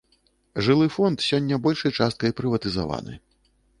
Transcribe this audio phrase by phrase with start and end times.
[0.67, 3.13] Жылы фонд сёння большай часткай прыватызаваны.